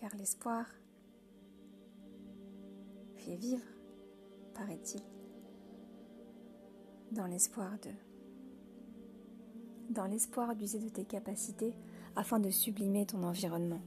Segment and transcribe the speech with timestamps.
[0.00, 0.64] car l'espoir
[3.16, 3.66] fait vivre,
[4.54, 5.02] paraît-il,
[7.12, 7.90] dans l'espoir de
[9.90, 11.74] dans l'espoir d'user de tes capacités
[12.14, 13.82] afin de sublimer ton environnement,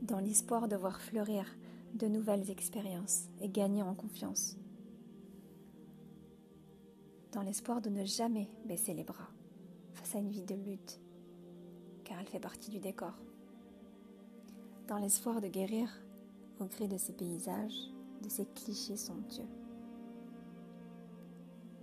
[0.00, 1.44] dans l'espoir de voir fleurir
[1.94, 4.56] de nouvelles expériences et gagner en confiance,
[7.32, 9.28] dans l'espoir de ne jamais baisser les bras
[9.92, 11.00] face à une vie de lutte,
[12.04, 13.18] car elle fait partie du décor,
[14.90, 15.88] dans l'espoir de guérir
[16.58, 19.46] au gré de ces paysages, de ces clichés somptueux,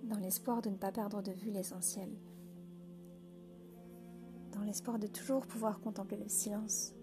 [0.03, 2.09] dans l'espoir de ne pas perdre de vue l'essentiel.
[4.51, 6.93] Dans l'espoir de toujours pouvoir contempler le silence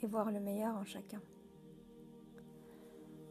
[0.00, 1.20] et voir le meilleur en chacun,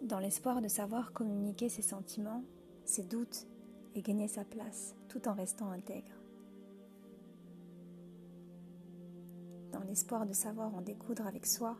[0.01, 2.43] dans l'espoir de savoir communiquer ses sentiments,
[2.83, 3.47] ses doutes
[3.95, 6.24] et gagner sa place tout en restant intègre,
[9.85, 11.77] l'espoir de savoir en découdre avec soi,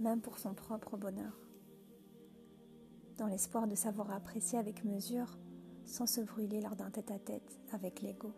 [0.00, 1.38] même pour son propre bonheur,
[3.18, 5.38] dans l'espoir de savoir apprécier avec mesure
[5.84, 8.32] sans se brûler lors d'un tête-à-tête avec l'ego.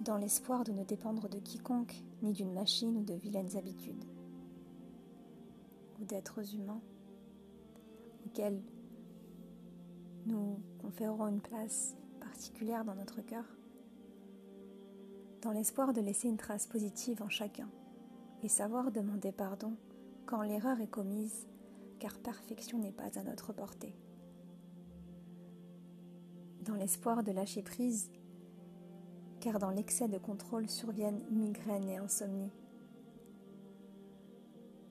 [0.00, 4.04] Dans l'espoir de ne dépendre de quiconque, ni d'une machine ou de vilaines habitudes,
[6.00, 6.80] ou d'êtres humains
[8.26, 8.62] auxquels
[10.26, 13.44] nous conférons une place particulière dans notre cœur,
[15.42, 17.68] dans l'espoir de laisser une trace positive en chacun
[18.42, 19.74] et savoir demander pardon
[20.26, 21.46] quand l'erreur est commise,
[21.98, 23.94] car perfection n'est pas à notre portée.
[26.62, 28.10] Dans l'espoir de lâcher prise
[29.40, 32.50] car dans l'excès de contrôle surviennent migraines et insomnie.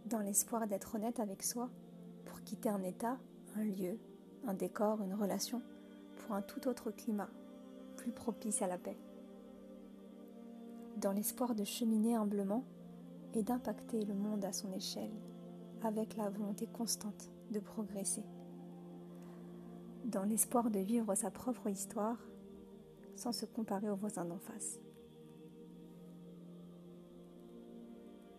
[0.05, 1.69] Dans l'espoir d'être honnête avec soi,
[2.25, 3.17] pour quitter un état,
[3.55, 3.99] un lieu,
[4.47, 5.61] un décor, une relation,
[6.17, 7.29] pour un tout autre climat,
[7.95, 8.97] plus propice à la paix.
[10.99, 12.65] Dans l'espoir de cheminer humblement
[13.33, 15.13] et d'impacter le monde à son échelle,
[15.81, 18.25] avec la volonté constante de progresser.
[20.03, 22.17] Dans l'espoir de vivre sa propre histoire
[23.15, 24.81] sans se comparer aux voisins d'en face.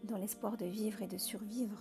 [0.05, 1.81] Dans l'espoir de vivre et de survivre,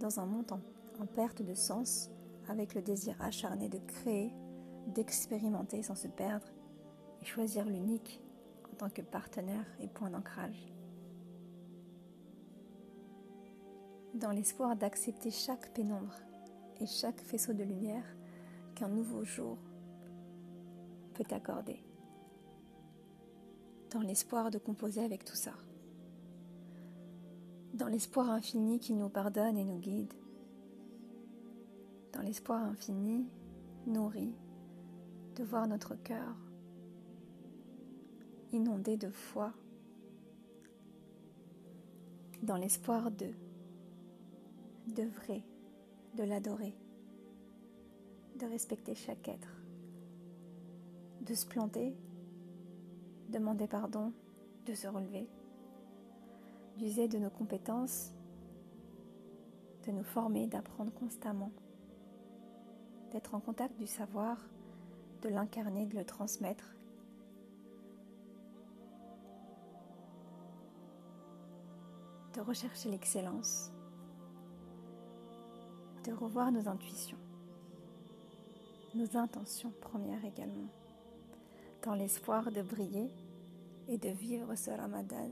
[0.00, 0.60] dans un monde en,
[1.02, 2.10] en perte de sens,
[2.48, 4.32] avec le désir acharné de créer,
[4.94, 6.46] d'expérimenter sans se perdre
[7.20, 8.23] et choisir l'unique
[8.74, 10.72] en tant que partenaire et point d'ancrage.
[14.14, 16.16] Dans l'espoir d'accepter chaque pénombre
[16.80, 18.04] et chaque faisceau de lumière
[18.74, 19.58] qu'un nouveau jour
[21.14, 21.84] peut accorder.
[23.92, 25.54] Dans l'espoir de composer avec tout ça,
[27.74, 30.14] dans l'espoir infini qui nous pardonne et nous guide,
[32.12, 33.28] dans l'espoir infini
[33.86, 34.34] nourri
[35.36, 36.34] de voir notre cœur
[38.52, 39.52] inondé de foi,
[42.42, 43.28] dans l'espoir de
[44.86, 45.42] d'œuvrer,
[46.14, 46.76] de l'adorer,
[48.38, 49.62] de respecter chaque être,
[51.22, 51.96] de se planter
[53.34, 54.12] demander pardon,
[54.66, 55.28] de se relever,
[56.76, 58.12] d'user de nos compétences,
[59.86, 61.50] de nous former, d'apprendre constamment,
[63.10, 64.38] d'être en contact du savoir,
[65.22, 66.76] de l'incarner, de le transmettre.
[72.34, 73.70] De rechercher l'excellence,
[76.04, 77.18] de revoir nos intuitions,
[78.94, 80.68] nos intentions premières également,
[81.84, 83.10] dans l'espoir de briller
[83.88, 85.30] et de vivre ce ramadan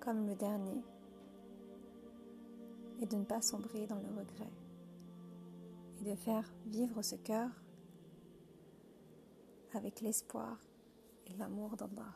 [0.00, 0.84] comme le dernier
[3.00, 4.52] et de ne pas sombrer dans le regret
[6.00, 7.50] et de faire vivre ce cœur
[9.74, 10.58] avec l'espoir
[11.26, 12.14] et l'amour d'Allah.